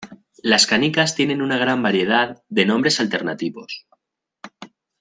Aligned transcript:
Las 0.41 0.65
canicas 0.65 1.13
tienen 1.13 1.43
una 1.43 1.57
gran 1.59 1.83
variedad 1.83 2.41
de 2.49 2.65
nombres 2.65 2.99
alternativos. 2.99 3.85